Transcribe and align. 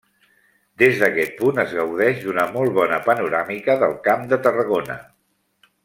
Des 0.83 0.95
d'aquest 1.01 1.35
punt 1.41 1.61
es 1.63 1.75
gaudeix 1.81 2.23
d'una 2.23 2.47
molt 2.55 2.75
bona 2.79 2.99
panoràmica 3.11 3.77
del 3.85 3.95
Camp 4.09 4.27
de 4.33 4.41
Tarragona. 4.49 4.99